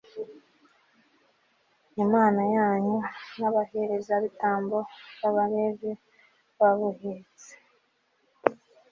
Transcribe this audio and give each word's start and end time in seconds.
imana 2.03 2.41
yanyu, 2.55 2.95
n'abaherezabitambo 3.39 4.77
b'abalevi 5.19 5.91
babuhetse 6.59 7.51